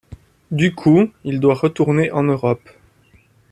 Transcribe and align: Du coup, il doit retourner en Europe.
Du 0.49 0.73
coup, 0.73 1.11
il 1.23 1.39
doit 1.39 1.53
retourner 1.53 2.09
en 2.09 2.23
Europe. 2.23 2.67